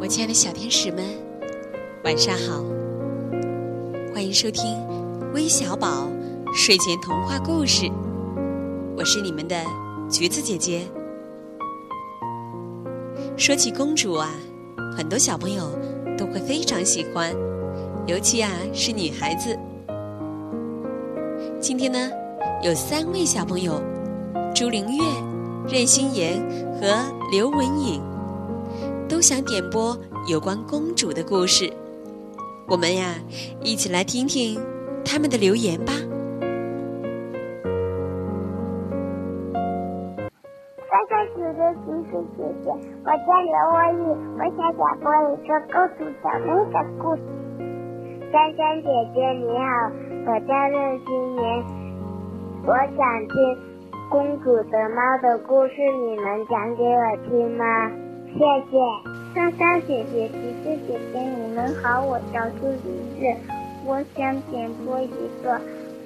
[0.00, 1.04] 我亲爱的小天使们，
[2.04, 2.64] 晚上好！
[4.14, 4.82] 欢迎收听
[5.34, 6.08] 微小宝
[6.54, 7.84] 睡前童话故事，
[8.96, 9.62] 我是你们的
[10.08, 10.88] 橘子姐姐。
[13.36, 14.32] 说起公主啊，
[14.96, 15.70] 很多小朋友
[16.16, 17.34] 都会非常喜欢，
[18.06, 19.54] 尤其啊是女孩子。
[21.60, 22.10] 今天呢，
[22.62, 23.78] 有三位小朋友：
[24.54, 25.04] 朱玲月、
[25.70, 26.40] 任心妍
[26.80, 28.00] 和刘文颖。
[29.10, 31.68] 都想点播有关公主的故事，
[32.68, 33.16] 我们呀
[33.60, 34.56] 一起来听听
[35.04, 35.92] 他们的留言吧。
[40.86, 42.70] 哥哥姐姐，橘子姐姐，
[43.02, 44.06] 我叫刘文宇，
[44.38, 47.20] 我想讲播一个公主小妹的故事。
[48.30, 49.90] 珊珊姐姐你好，
[50.24, 51.42] 我叫任心妍，
[52.64, 53.34] 我想听
[54.08, 55.74] 公主的猫的故事，
[56.06, 57.66] 你能讲给我听吗？
[58.32, 58.38] 谢
[58.70, 58.78] 谢，
[59.34, 62.76] 莎莎姐姐、橘子姐姐，你们好，我叫朱梨
[63.18, 63.36] 子，
[63.84, 65.08] 我想点播一
[65.42, 65.60] 个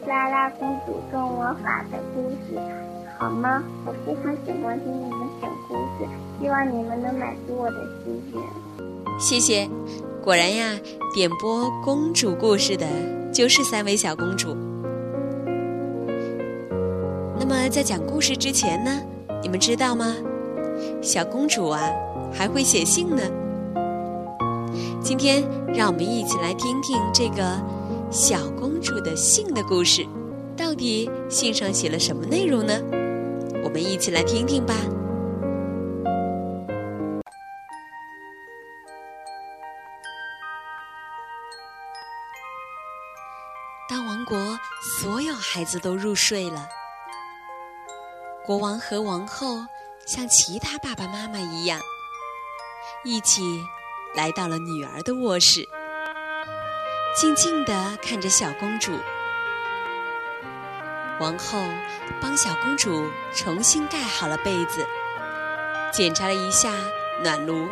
[0.06, 2.58] 拉拉公主做魔法的故事，
[3.18, 3.62] 好吗？
[3.86, 6.08] 我非常喜欢听你们讲故事，
[6.40, 8.42] 希望你们能满足我的心愿。
[9.18, 9.68] 谢谢，
[10.22, 10.78] 果然呀，
[11.14, 12.86] 点播公主故事的
[13.32, 14.56] 就是三位小公主。
[17.38, 19.02] 那么在讲故事之前呢，
[19.42, 20.16] 你们知道吗？
[21.02, 21.90] 小公主啊。
[22.36, 23.22] 还会写信呢。
[25.00, 25.40] 今天
[25.72, 27.44] 让我们一起来听听这个
[28.10, 30.04] 小公主的信的故事，
[30.56, 32.74] 到底信上写了什么内容呢？
[33.62, 34.74] 我们一起来听听吧。
[43.88, 44.36] 当王国
[44.98, 46.68] 所有孩子都入睡了，
[48.44, 49.58] 国王和王后
[50.06, 51.80] 像其他爸爸妈妈一样。
[53.04, 53.42] 一起
[54.14, 55.68] 来到了女儿的卧室，
[57.14, 58.98] 静静地看着小公主。
[61.20, 61.64] 王后
[62.20, 64.86] 帮小公主重新盖好了被子，
[65.92, 66.72] 检查了一下
[67.22, 67.68] 暖炉。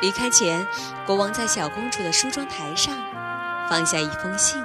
[0.00, 0.66] 离开前，
[1.06, 2.94] 国王在小公主的梳妆台上
[3.70, 4.62] 放下一封信，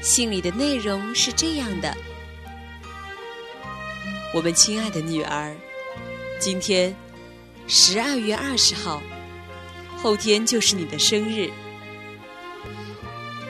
[0.00, 1.96] 信里的内容是这样的
[4.34, 5.56] ：“我们亲爱的女儿。”
[6.40, 6.94] 今天，
[7.66, 9.02] 十二月二十号，
[9.96, 11.50] 后天就是你的生日。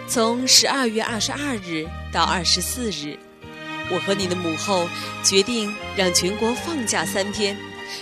[0.06, 3.18] 从十二月二十二日到二十四日，
[3.90, 4.88] 我和你的母后
[5.22, 7.54] 决定让全国放假三天，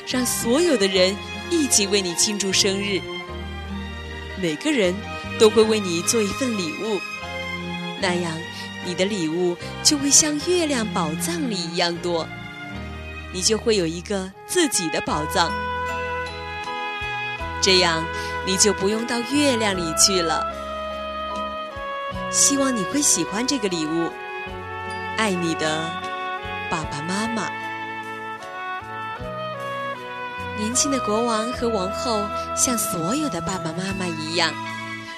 [0.06, 1.16] 让所有的人
[1.50, 3.00] 一起为你庆祝生日。
[4.40, 4.94] 每个人
[5.40, 7.00] 都会为你做一份礼物，
[8.00, 8.32] 那样
[8.84, 12.28] 你的礼物就会像月亮宝藏里一样多。
[13.36, 15.52] 你就会有一个自己的宝藏，
[17.60, 18.02] 这样
[18.46, 20.42] 你就不用到月亮里去了。
[22.32, 24.10] 希望你会喜欢这个礼物，
[25.18, 25.84] 爱你的
[26.70, 27.50] 爸爸妈妈。
[30.56, 32.24] 年轻的国王和王后
[32.56, 34.50] 像所有的爸爸妈妈一样，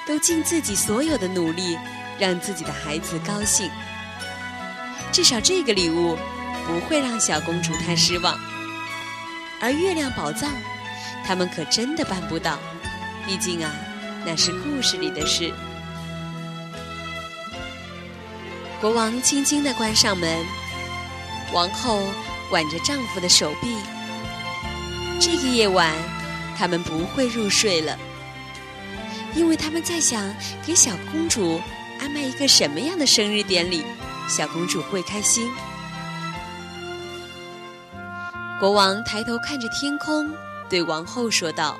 [0.08, 1.78] 都尽自己所有的努力
[2.18, 3.70] 让自己的孩子高兴。
[5.12, 6.18] 至少这个礼物。
[6.68, 8.38] 不会让小公主太失望，
[9.58, 10.52] 而月亮宝藏，
[11.24, 12.58] 他们可真的办不到。
[13.26, 13.72] 毕竟啊，
[14.26, 15.50] 那是故事里的事。
[18.82, 20.44] 国王轻轻地关上门，
[21.54, 22.02] 王后
[22.50, 23.78] 挽着丈夫的手臂。
[25.18, 25.90] 这个夜晚，
[26.58, 27.98] 他们不会入睡了，
[29.34, 30.22] 因为他们在想
[30.66, 31.62] 给小公主
[31.98, 33.82] 安排一个什么样的生日典礼，
[34.28, 35.50] 小公主会开心。
[38.58, 40.34] 国王抬头看着天空，
[40.68, 41.78] 对王后说道：“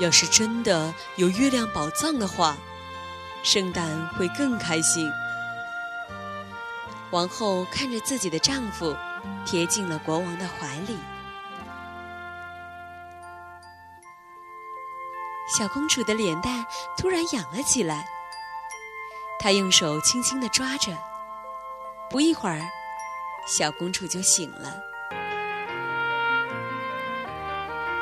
[0.00, 2.56] 要是真的有月亮宝藏的话，
[3.42, 5.12] 圣诞会更开心。”
[7.12, 8.96] 王后看着自己的丈夫，
[9.44, 10.96] 贴进了国王的怀里。
[15.58, 16.64] 小公主的脸蛋
[16.96, 18.08] 突然痒了起来，
[19.38, 20.96] 她用手轻轻的抓着，
[22.08, 22.62] 不一会儿。
[23.46, 24.74] 小公主就醒了。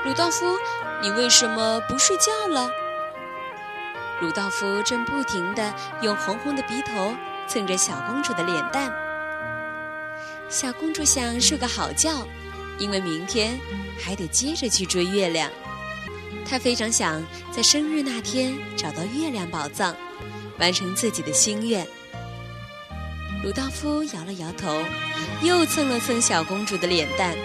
[0.04, 0.58] 鲁道夫，
[1.02, 2.70] 你为什么不睡觉了？
[4.20, 7.14] 鲁道夫正不停地用红红的鼻头
[7.46, 8.90] 蹭着小公主的脸蛋。
[10.48, 12.26] 小公主想睡个好觉，
[12.78, 13.58] 因为明天
[13.98, 15.50] 还得接着去追月亮。
[16.48, 19.94] 她非常想在生日那天找到月亮宝藏，
[20.58, 21.86] 完成自己的心愿。
[23.44, 24.82] 鲁道夫摇了摇头，
[25.42, 27.36] 又蹭了蹭小公主的脸蛋。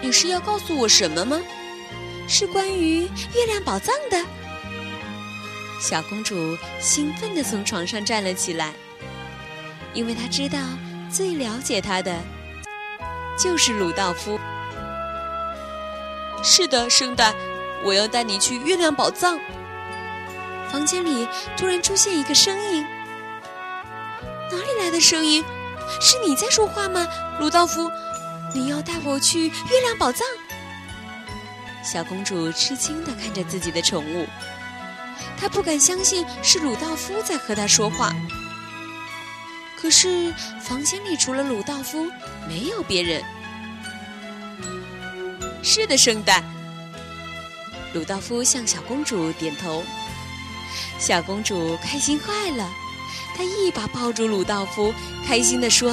[0.00, 1.38] 你是要告诉我什么吗？
[2.26, 3.02] 是关于
[3.34, 4.24] 月亮宝藏的。
[5.78, 8.72] 小公主兴奋地从床上站了起来，
[9.92, 10.58] 因为她知道
[11.12, 12.18] 最了解她的
[13.38, 14.40] 就是鲁道夫。
[16.42, 17.34] 是的，圣诞，
[17.84, 19.38] 我要带你去月亮宝藏。
[20.72, 22.82] 房间里突然出现一个声音，
[24.50, 25.44] 哪里来的声音？
[26.00, 27.06] 是你在说话吗，
[27.38, 27.90] 鲁道夫？
[28.54, 30.26] 你要带我去月亮宝藏？
[31.84, 34.26] 小公主吃惊的看着自己的宠物，
[35.38, 38.12] 她不敢相信是鲁道夫在和她说话。
[39.78, 42.10] 可是房间里除了鲁道夫，
[42.48, 43.22] 没有别人。
[45.62, 46.42] 是的，圣诞。
[47.92, 49.84] 鲁道夫向小公主点头。
[50.98, 52.68] 小公主开心坏了，
[53.36, 54.94] 她一把抱住鲁道夫，
[55.26, 55.92] 开心地说：“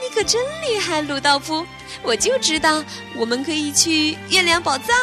[0.00, 1.66] 你可真厉害，鲁道夫！
[2.02, 2.82] 我就知道
[3.14, 4.96] 我们可以去月亮宝藏。”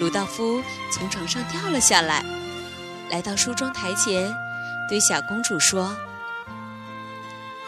[0.00, 0.60] 鲁道夫
[0.92, 2.24] 从床上跳了下来，
[3.10, 4.34] 来到梳妆台前，
[4.88, 5.96] 对小公主说：“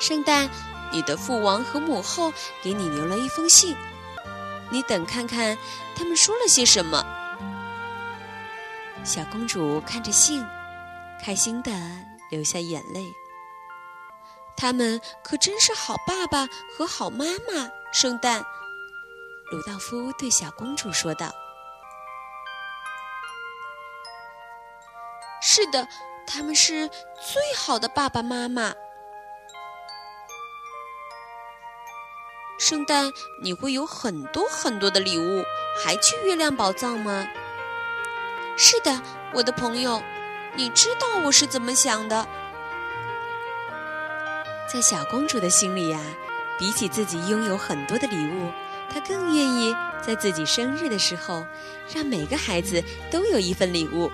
[0.00, 0.50] 圣诞，
[0.90, 2.32] 你的父王和母后
[2.62, 3.76] 给你留了一封信，
[4.70, 5.56] 你等看看
[5.94, 7.04] 他们说了些什么。”
[9.02, 10.44] 小公主看着信，
[11.22, 11.70] 开心的
[12.31, 13.05] 流下眼泪。
[14.56, 16.46] 他们可真是好爸爸
[16.76, 17.70] 和好妈妈。
[17.93, 18.44] 圣诞，
[19.50, 21.32] 鲁道夫对小公主说道
[25.43, 25.88] ：“是的，
[26.26, 28.75] 他们是最好的爸爸妈妈。”
[32.61, 33.11] 圣诞，
[33.43, 35.43] 你会有很多很多的礼物，
[35.82, 37.26] 还去月亮宝藏吗？
[38.56, 39.02] 是的，
[39.32, 40.00] 我的朋友，
[40.56, 42.26] 你知道我是怎么想的。
[44.73, 45.99] 在小公主的心里呀，
[46.58, 48.50] 比起自己拥有很多的礼物，
[48.93, 49.75] 她更愿意
[50.05, 51.47] 在自己生日的时候，
[51.94, 54.11] 让每个孩子都有一份礼物。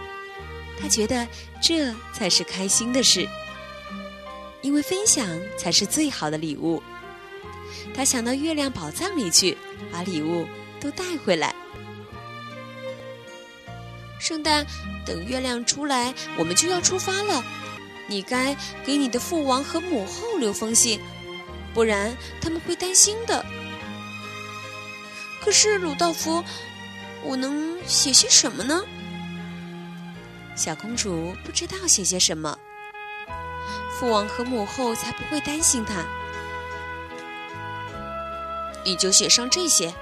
[0.78, 1.26] 她觉得
[1.60, 3.26] 这才是开心的事，
[4.60, 6.82] 因为分享才是最好的礼物。
[7.94, 9.56] 她想到月亮宝藏里去，
[9.90, 10.46] 把礼物
[10.78, 11.55] 都带回来。
[14.26, 14.66] 圣诞，
[15.04, 17.44] 等月亮出来，我们就要出发了。
[18.08, 21.00] 你该给你的父王和母后留封信，
[21.72, 23.46] 不然他们会担心的。
[25.40, 26.42] 可是鲁道夫，
[27.22, 28.82] 我能写些什么呢？
[30.56, 32.58] 小公主不知道写些什么。
[33.92, 36.04] 父王和母后才不会担心她。
[38.84, 39.94] 你就写上这些：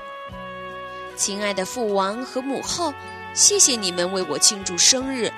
[1.14, 2.94] 亲爱的父王和母后。
[3.34, 5.32] 谢谢你们为我庆祝生日，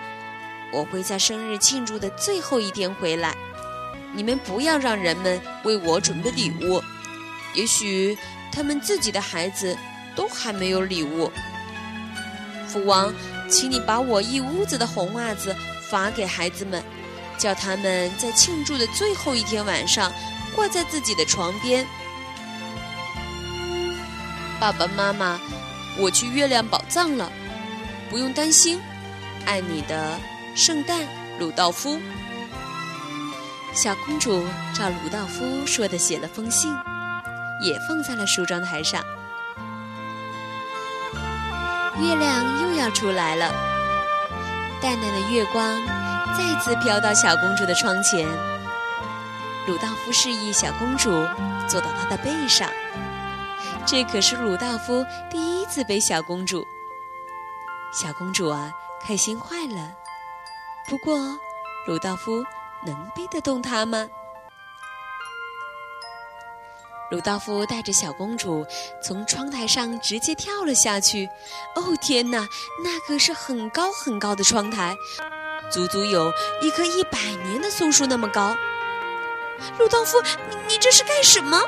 [0.71, 3.35] 我会在生日庆祝的最后一天回来。
[4.13, 6.83] 你们不要让人们为我准备礼物，
[7.55, 8.17] 也许
[8.53, 9.75] 他们自己的孩子
[10.15, 11.33] 都还没有礼物。
[12.69, 13.15] 父王，
[13.49, 15.57] 请你把我一屋子的红袜子
[15.89, 16.83] 发给孩子们，
[17.39, 20.13] 叫他们在庆祝的最后一天晚上
[20.55, 21.87] 挂在自己的床边。
[24.61, 25.41] 爸爸妈妈，
[25.97, 27.33] 我去月亮宝藏了。
[28.09, 28.81] 不用担心，
[29.45, 30.19] 爱你的
[30.55, 31.01] 圣诞
[31.39, 32.01] 鲁道夫。
[33.75, 34.45] 小公主
[34.75, 36.73] 照鲁道夫说的写了封信，
[37.61, 39.03] 也放在了梳妆台上。
[41.99, 43.53] 月亮又要出来了，
[44.81, 45.83] 淡淡的月光
[46.37, 48.27] 再次飘到小公主的窗前。
[49.67, 51.11] 鲁道夫示意小公主
[51.69, 52.71] 坐到他的背上，
[53.85, 56.67] 这可是鲁道夫第一次背小公主。
[57.99, 58.71] 小公主啊，
[59.03, 59.91] 开心坏了。
[60.87, 61.19] 不过，
[61.87, 62.45] 鲁道夫
[62.85, 64.07] 能背得动她吗？
[67.11, 68.67] 鲁道夫带着小公主
[69.03, 71.27] 从窗台上直接跳了下去。
[71.75, 72.47] 哦天哪，
[72.85, 74.95] 那可是很高很高的窗台，
[75.71, 78.55] 足足有一棵一百年的松树那么高。
[79.79, 81.63] 鲁道夫，你你这是干什么？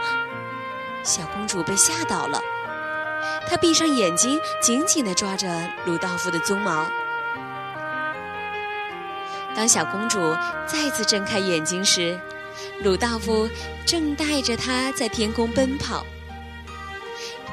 [1.02, 2.38] 小公主被吓倒了。
[3.48, 5.48] 他闭上眼睛，紧紧地抓着
[5.84, 6.86] 鲁道夫的鬃毛。
[9.56, 10.18] 当小公主
[10.66, 12.18] 再次睁开眼睛时，
[12.82, 13.48] 鲁道夫
[13.84, 16.06] 正带着她在天空奔跑。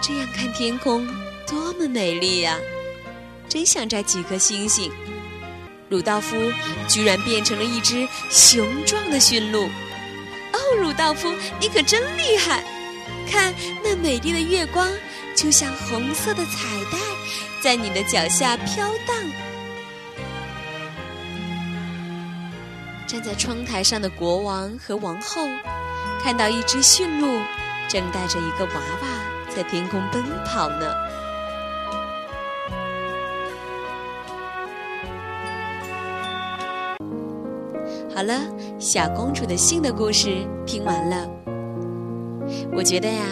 [0.01, 1.07] 这样看天空
[1.47, 2.59] 多么美丽呀！
[3.47, 4.91] 真想摘几颗星星。
[5.89, 6.35] 鲁道夫
[6.87, 9.63] 居然变成了一只雄壮的驯鹿。
[9.65, 12.63] 哦，鲁道夫，你可真厉害！
[13.25, 13.53] 看
[13.83, 14.87] 那美丽的月光。
[15.35, 16.51] 就像红色的彩
[16.89, 16.97] 带，
[17.61, 19.17] 在你的脚下飘荡。
[23.05, 25.45] 站在窗台上的国王和王后，
[26.23, 27.27] 看到一只驯鹿
[27.89, 29.07] 正带着一个娃娃
[29.53, 30.89] 在天空奔跑呢。
[38.15, 38.39] 好了，
[38.79, 41.34] 小公主的信的故事听完了。
[42.75, 43.23] 我觉得呀，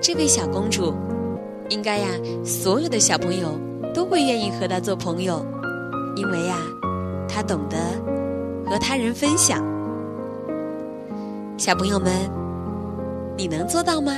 [0.00, 0.94] 这位小公主，
[1.68, 2.08] 应该呀，
[2.42, 3.48] 所有的小朋友
[3.92, 5.44] 都会愿意和她做朋友，
[6.16, 6.56] 因为呀，
[7.28, 7.76] 她懂得
[8.64, 9.62] 和他人分享。
[11.58, 12.10] 小朋友们，
[13.36, 14.12] 你能做到吗？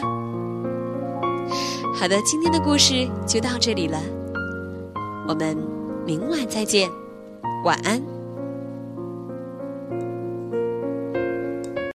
[1.94, 3.98] 好的，今天的故事就到这里了，
[5.26, 5.56] 我们
[6.06, 6.88] 明晚再见，
[7.64, 8.17] 晚安。